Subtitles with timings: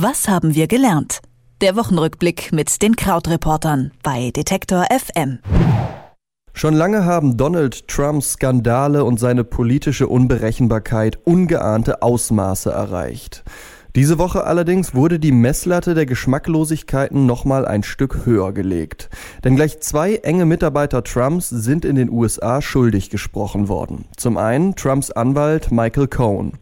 [0.00, 1.18] Was haben wir gelernt?
[1.60, 5.40] Der Wochenrückblick mit den Krautreportern bei Detektor FM.
[6.52, 13.42] Schon lange haben Donald Trumps Skandale und seine politische Unberechenbarkeit ungeahnte Ausmaße erreicht.
[13.96, 19.08] Diese Woche allerdings wurde die Messlatte der Geschmacklosigkeiten nochmal ein Stück höher gelegt.
[19.44, 24.04] Denn gleich zwei enge Mitarbeiter Trumps sind in den USA schuldig gesprochen worden.
[24.16, 26.52] Zum einen Trumps Anwalt Michael Cohen.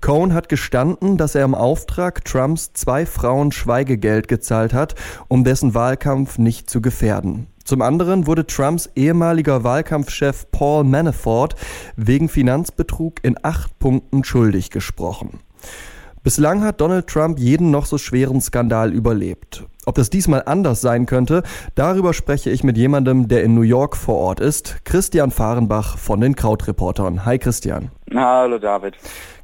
[0.00, 4.94] Cohen hat gestanden, dass er im Auftrag Trumps zwei Frauen Schweigegeld gezahlt hat,
[5.28, 7.48] um dessen Wahlkampf nicht zu gefährden.
[7.64, 11.54] Zum anderen wurde Trumps ehemaliger Wahlkampfchef Paul Manafort
[11.94, 15.40] wegen Finanzbetrug in acht Punkten schuldig gesprochen.
[16.22, 19.64] Bislang hat Donald Trump jeden noch so schweren Skandal überlebt.
[19.86, 21.42] Ob das diesmal anders sein könnte,
[21.74, 26.20] darüber spreche ich mit jemandem, der in New York vor Ort ist, Christian Fahrenbach von
[26.20, 27.24] den Krautreportern.
[27.24, 27.90] Hi Christian.
[28.14, 28.96] Hallo David.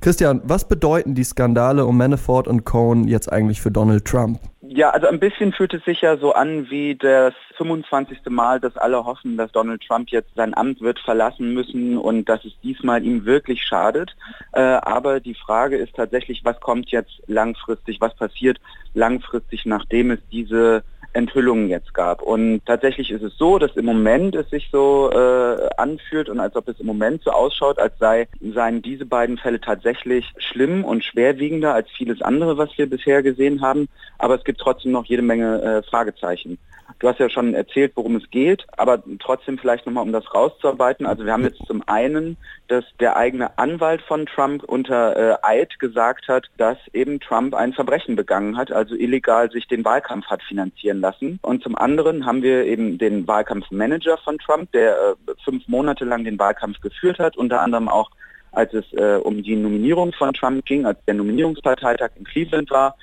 [0.03, 4.39] Christian, was bedeuten die Skandale um Manafort und Cohen jetzt eigentlich für Donald Trump?
[4.69, 8.19] Ja, also ein bisschen fühlt es sich ja so an wie das 25.
[8.29, 12.45] Mal, dass alle hoffen, dass Donald Trump jetzt sein Amt wird verlassen müssen und dass
[12.45, 14.17] es diesmal ihm wirklich schadet.
[14.53, 18.59] Äh, aber die Frage ist tatsächlich, was kommt jetzt langfristig, was passiert
[18.95, 20.83] langfristig, nachdem es diese
[21.17, 22.23] Enthüllungen jetzt gab.
[22.23, 26.55] Und tatsächlich ist es so, dass im Moment es sich so äh, anfühlt und als
[26.55, 31.03] ob es im Moment so ausschaut, als sei, seien diese beiden Fälle tatsächlich schlimm und
[31.03, 33.89] schwerwiegender als vieles andere, was wir bisher gesehen haben.
[34.19, 36.59] Aber es gibt trotzdem noch jede Menge äh, Fragezeichen.
[36.99, 41.05] Du hast ja schon erzählt, worum es geht, aber trotzdem vielleicht nochmal, um das rauszuarbeiten.
[41.05, 42.37] Also wir haben jetzt zum einen,
[42.69, 47.73] dass der eigene Anwalt von Trump unter äh, Eid gesagt hat, dass eben Trump ein
[47.73, 51.39] Verbrechen begangen hat, also illegal sich den Wahlkampf hat finanzieren lassen.
[51.43, 56.25] Und zum anderen haben wir eben den Wahlkampfmanager von Trump, der äh, fünf Monate lang
[56.25, 58.11] den Wahlkampf geführt hat, unter anderem auch
[58.53, 62.97] als es äh, um die Nominierung von Trump ging, als der Nominierungsparteitag in Cleveland war.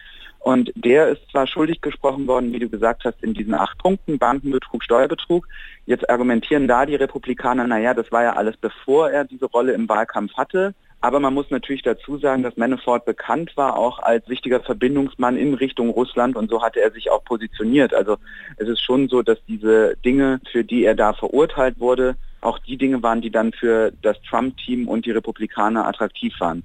[0.43, 4.19] Und der ist zwar schuldig gesprochen worden, wie du gesagt hast, in diesen acht Punkten,
[4.19, 5.47] Bankenbetrug, Steuerbetrug.
[5.85, 9.87] Jetzt argumentieren da die Republikaner, naja, das war ja alles bevor er diese Rolle im
[9.87, 10.75] Wahlkampf hatte.
[10.99, 15.53] Aber man muss natürlich dazu sagen, dass Manafort bekannt war auch als wichtiger Verbindungsmann in
[15.53, 17.93] Richtung Russland und so hatte er sich auch positioniert.
[17.93, 18.17] Also
[18.57, 22.77] es ist schon so, dass diese Dinge, für die er da verurteilt wurde, auch die
[22.77, 26.63] Dinge waren, die dann für das Trump-Team und die Republikaner attraktiv waren.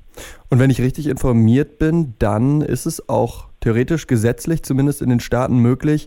[0.50, 5.20] Und wenn ich richtig informiert bin, dann ist es auch theoretisch gesetzlich, zumindest in den
[5.20, 6.06] Staaten, möglich,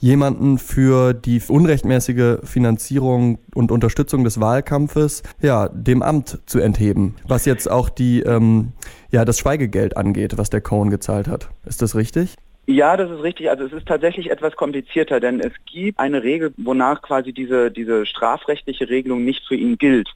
[0.00, 7.44] jemanden für die unrechtmäßige Finanzierung und Unterstützung des Wahlkampfes, ja, dem Amt zu entheben, was
[7.44, 8.72] jetzt auch die, ähm,
[9.10, 11.50] ja, das Schweigegeld angeht, was der Cohen gezahlt hat.
[11.66, 12.36] Ist das richtig?
[12.66, 13.50] Ja, das ist richtig.
[13.50, 18.06] Also es ist tatsächlich etwas komplizierter, denn es gibt eine Regel, wonach quasi diese, diese
[18.06, 20.08] strafrechtliche Regelung nicht für ihn gilt.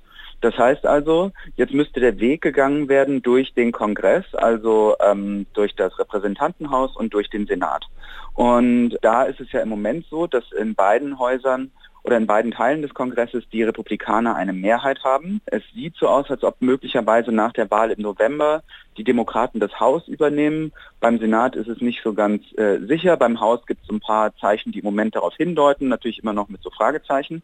[0.45, 5.75] Das heißt also, jetzt müsste der Weg gegangen werden durch den Kongress, also ähm, durch
[5.75, 7.87] das Repräsentantenhaus und durch den Senat.
[8.35, 11.71] Und da ist es ja im Moment so, dass in beiden Häusern
[12.03, 15.41] oder in beiden Teilen des Kongresses die Republikaner eine Mehrheit haben.
[15.47, 18.63] Es sieht so aus, als ob möglicherweise nach der Wahl im November
[18.99, 20.73] die Demokraten das Haus übernehmen.
[21.01, 23.17] Beim Senat ist es nicht so ganz äh, sicher.
[23.17, 26.51] Beim Haus gibt es ein paar Zeichen, die im Moment darauf hindeuten, natürlich immer noch
[26.51, 27.43] mit so Fragezeichen.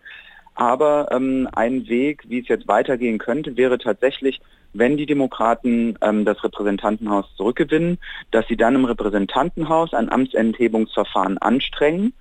[0.54, 4.40] Aber ähm, ein Weg, wie es jetzt weitergehen könnte, wäre tatsächlich,
[4.72, 7.98] wenn die Demokraten ähm, das Repräsentantenhaus zurückgewinnen,
[8.30, 12.12] dass sie dann im Repräsentantenhaus ein Amtsenthebungsverfahren anstrengen.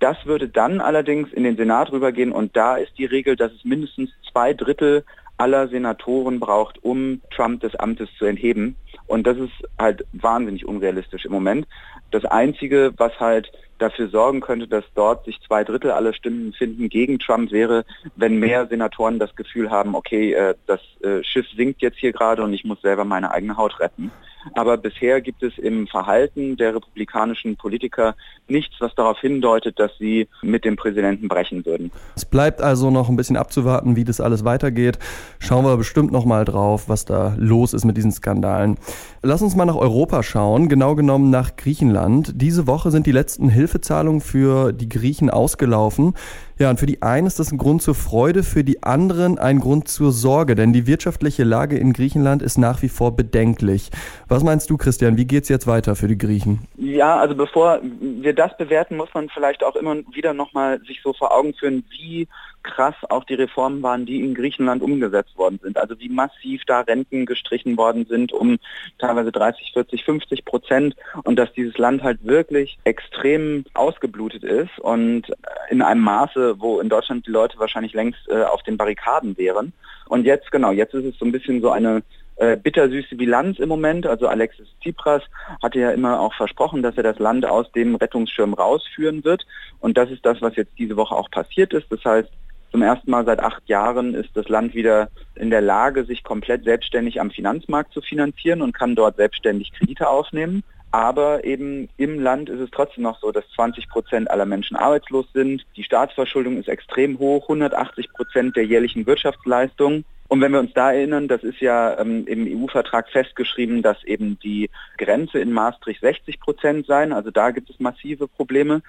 [0.00, 3.64] Das würde dann allerdings in den Senat rübergehen und da ist die Regel, dass es
[3.64, 5.04] mindestens zwei Drittel
[5.36, 8.76] aller Senatoren braucht, um Trump des Amtes zu entheben.
[9.06, 11.66] Und das ist halt wahnsinnig unrealistisch im Moment.
[12.10, 16.88] Das Einzige, was halt dafür sorgen könnte, dass dort sich zwei Drittel aller Stimmen finden
[16.88, 17.84] gegen Trump, wäre,
[18.16, 22.42] wenn mehr Senatoren das Gefühl haben, okay, äh, das äh, Schiff sinkt jetzt hier gerade
[22.42, 24.10] und ich muss selber meine eigene Haut retten.
[24.52, 28.14] Aber bisher gibt es im Verhalten der republikanischen Politiker
[28.46, 31.90] nichts, was darauf hindeutet, dass sie mit dem Präsidenten brechen würden.
[32.14, 34.98] Es bleibt also noch ein bisschen abzuwarten, wie das alles weitergeht.
[35.38, 38.76] Schauen wir bestimmt noch mal drauf, was da los ist mit diesen Skandalen.
[39.22, 42.32] Lass uns mal nach Europa schauen, genau genommen nach Griechenland.
[42.34, 46.14] Diese Woche sind die letzten Hilfezahlungen für die Griechen ausgelaufen.
[46.56, 49.58] Ja, und für die einen ist das ein Grund zur Freude, für die anderen ein
[49.58, 53.90] Grund zur Sorge, denn die wirtschaftliche Lage in Griechenland ist nach wie vor bedenklich.
[54.28, 56.60] Was meinst du, Christian, wie geht's jetzt weiter für die Griechen?
[56.76, 61.12] Ja, also bevor wir das bewerten, muss man vielleicht auch immer wieder nochmal sich so
[61.12, 62.28] vor Augen führen, wie
[62.64, 65.78] krass auch die Reformen waren, die in Griechenland umgesetzt worden sind.
[65.78, 68.58] Also wie massiv da Renten gestrichen worden sind um
[68.98, 75.24] teilweise 30, 40, 50 Prozent und dass dieses Land halt wirklich extrem ausgeblutet ist und
[75.70, 79.72] in einem Maße, wo in Deutschland die Leute wahrscheinlich längst äh, auf den Barrikaden wären.
[80.08, 82.02] Und jetzt, genau, jetzt ist es so ein bisschen so eine
[82.36, 84.06] äh, bittersüße Bilanz im Moment.
[84.06, 85.22] Also Alexis Tsipras
[85.62, 89.46] hatte ja immer auch versprochen, dass er das Land aus dem Rettungsschirm rausführen wird.
[89.80, 91.86] Und das ist das, was jetzt diese Woche auch passiert ist.
[91.90, 92.30] Das heißt,
[92.72, 96.64] zum ersten Mal seit acht Jahren ist das Land wieder in der Lage, sich komplett
[96.64, 100.64] selbstständig am Finanzmarkt zu finanzieren und kann dort selbstständig Kredite aufnehmen.
[100.94, 105.26] Aber eben im Land ist es trotzdem noch so, dass 20 Prozent aller Menschen arbeitslos
[105.34, 105.66] sind.
[105.74, 110.04] Die Staatsverschuldung ist extrem hoch, 180 Prozent der jährlichen Wirtschaftsleistung.
[110.28, 114.38] Und wenn wir uns da erinnern, das ist ja ähm, im EU-Vertrag festgeschrieben, dass eben
[114.38, 117.12] die Grenze in Maastricht 60 Prozent sein.
[117.12, 118.80] Also da gibt es massive Probleme.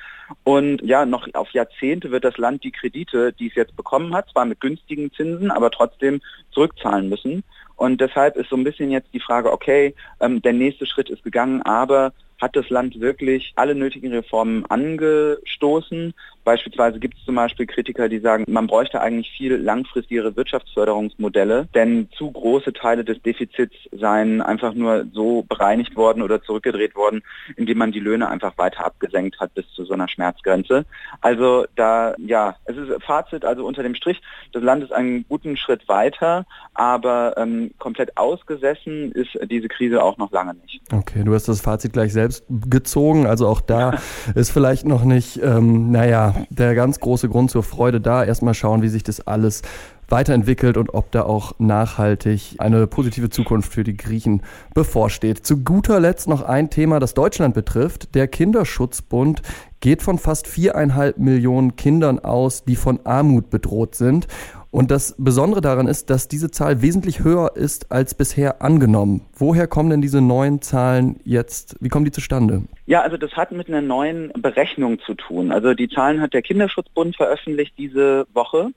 [0.44, 4.30] Und ja, noch auf Jahrzehnte wird das Land die Kredite, die es jetzt bekommen hat,
[4.30, 6.22] zwar mit günstigen Zinsen, aber trotzdem
[6.52, 7.44] zurückzahlen müssen.
[7.76, 11.24] Und deshalb ist so ein bisschen jetzt die Frage, okay, ähm, der nächste Schritt ist
[11.24, 16.14] gegangen, aber hat das Land wirklich alle nötigen Reformen angestoßen.
[16.46, 22.08] Beispielsweise gibt es zum Beispiel Kritiker, die sagen, man bräuchte eigentlich viel langfristigere Wirtschaftsförderungsmodelle, denn
[22.16, 27.24] zu große Teile des Defizits seien einfach nur so bereinigt worden oder zurückgedreht worden,
[27.58, 30.86] indem man die Löhne einfach weiter abgesenkt hat bis zu so einer Schmerzgrenze.
[31.22, 34.22] Also da, ja, es ist Fazit, also unter dem Strich,
[34.54, 36.46] das Land ist einen guten Schritt weiter,
[36.76, 40.82] aber ähm, komplett ausgesessen ist diese Krise auch noch lange nicht.
[40.94, 43.26] Okay, du hast das Fazit gleich selbst gezogen.
[43.26, 43.96] Also auch da
[44.36, 48.24] ist vielleicht noch nicht, ähm, naja, der ganz große Grund zur Freude da.
[48.24, 49.62] Erstmal schauen, wie sich das alles
[50.08, 54.44] weiterentwickelt und ob da auch nachhaltig eine positive Zukunft für die Griechen
[54.74, 55.46] bevorsteht.
[55.46, 58.14] Zu guter Letzt noch ein Thema, das Deutschland betrifft.
[58.16, 59.42] Der Kinderschutzbund
[59.80, 64.28] geht von fast viereinhalb Millionen Kindern aus, die von Armut bedroht sind.
[64.76, 69.22] Und das Besondere daran ist, dass diese Zahl wesentlich höher ist als bisher angenommen.
[69.34, 71.78] Woher kommen denn diese neuen Zahlen jetzt?
[71.80, 72.64] Wie kommen die zustande?
[72.86, 75.54] Ja, also das hat mit einer neuen Berechnung zu tun.
[75.54, 78.72] Also die Zahlen hat der Kinderschutzbund veröffentlicht diese Woche.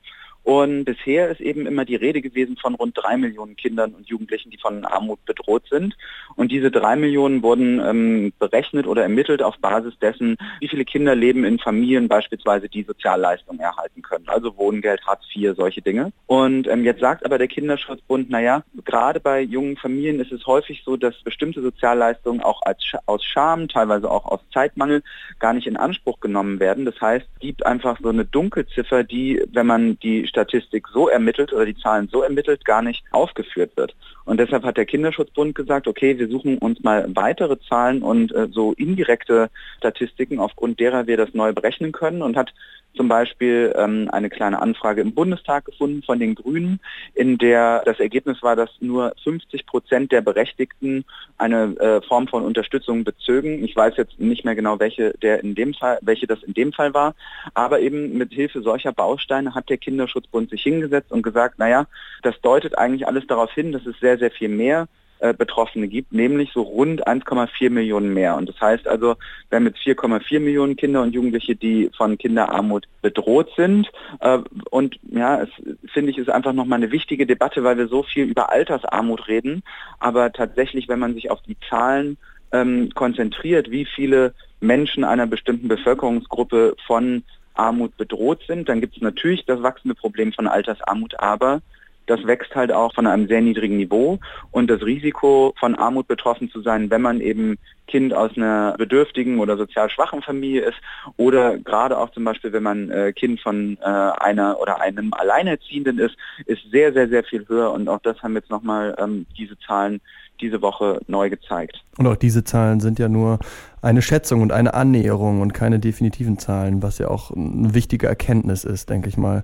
[0.49, 4.49] Und bisher ist eben immer die Rede gewesen von rund drei Millionen Kindern und Jugendlichen,
[4.49, 5.95] die von Armut bedroht sind.
[6.37, 11.15] Und diese drei Millionen wurden ähm, berechnet oder ermittelt auf Basis dessen, wie viele Kinder
[11.15, 16.13] leben in Familien beispielsweise, die Sozialleistungen erhalten können, also Wohngeld, Hartz IV, solche Dinge.
[16.25, 20.83] Und ähm, jetzt sagt aber der Kinderschutzbund, naja, gerade bei jungen Familien ist es häufig
[20.83, 25.03] so, dass bestimmte Sozialleistungen auch als, aus Scham, teilweise auch aus Zeitmangel,
[25.41, 26.87] gar nicht in Anspruch genommen werden.
[26.87, 31.53] Das heißt, es gibt einfach so eine Dunkelziffer, die, wenn man die Statistik so ermittelt
[31.53, 33.97] oder die Zahlen so ermittelt gar nicht aufgeführt wird.
[34.25, 38.47] Und deshalb hat der Kinderschutzbund gesagt, okay, wir suchen uns mal weitere Zahlen und äh,
[38.53, 42.53] so indirekte Statistiken, aufgrund derer wir das neu berechnen können und hat
[42.95, 46.81] zum Beispiel ähm, eine kleine Anfrage im Bundestag gefunden von den Grünen,
[47.15, 51.05] in der das Ergebnis war, dass nur 50 Prozent der Berechtigten
[51.39, 53.65] eine äh, Form von Unterstützung bezögen.
[53.65, 56.73] Ich weiß jetzt nicht mehr genau, welche der in dem Fall, welche das in dem
[56.73, 57.15] Fall war,
[57.55, 59.79] aber eben mit Hilfe solcher Bausteine hat der
[60.19, 61.87] Kinderschutzbund sich hingesetzt und gesagt, naja,
[62.23, 64.89] das deutet eigentlich alles darauf hin, dass es sehr, sehr viel mehr
[65.21, 68.37] äh, Betroffene gibt, nämlich so rund 1,4 Millionen mehr.
[68.37, 69.17] Und das heißt also,
[69.51, 73.91] wir haben jetzt 4,4 Millionen Kinder und Jugendliche, die von Kinderarmut bedroht sind.
[74.21, 74.39] Äh,
[74.71, 75.51] und ja, es
[75.93, 79.63] finde ich ist einfach nochmal eine wichtige Debatte, weil wir so viel über Altersarmut reden.
[79.99, 82.17] Aber tatsächlich, wenn man sich auf die Zahlen
[82.53, 87.23] ähm, konzentriert, wie viele Menschen einer bestimmten Bevölkerungsgruppe von
[87.59, 91.61] Armut bedroht sind, dann gibt es natürlich das wachsende Problem von Altersarmut, aber
[92.07, 94.19] das wächst halt auch von einem sehr niedrigen Niveau.
[94.51, 97.59] Und das Risiko von Armut betroffen zu sein, wenn man eben
[97.89, 100.79] Kind aus einer bedürftigen oder sozial schwachen Familie ist
[101.17, 105.99] oder gerade auch zum Beispiel, wenn man äh, Kind von äh, einer oder einem Alleinerziehenden
[105.99, 106.17] ist,
[106.47, 110.01] ist sehr, sehr, sehr viel höher und auch das haben jetzt nochmal ähm, diese Zahlen
[110.41, 111.83] diese Woche neu gezeigt.
[111.97, 113.39] Und auch diese Zahlen sind ja nur
[113.83, 118.65] eine Schätzung und eine Annäherung und keine definitiven Zahlen, was ja auch eine wichtige Erkenntnis
[118.65, 119.43] ist, denke ich mal.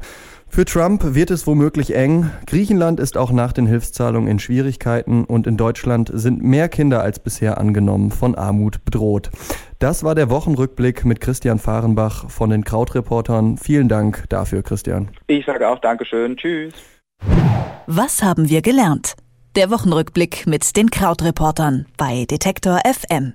[0.49, 2.31] Für Trump wird es womöglich eng.
[2.47, 7.19] Griechenland ist auch nach den Hilfszahlungen in Schwierigkeiten und in Deutschland sind mehr Kinder als
[7.19, 9.31] bisher angenommen von Armut bedroht.
[9.79, 13.59] Das war der Wochenrückblick mit Christian Fahrenbach von den Krautreportern.
[13.59, 15.09] Vielen Dank dafür, Christian.
[15.27, 16.37] Ich sage auch Dankeschön.
[16.37, 16.75] Tschüss.
[17.87, 19.15] Was haben wir gelernt?
[19.57, 23.35] Der Wochenrückblick mit den Krautreportern bei Detektor FM.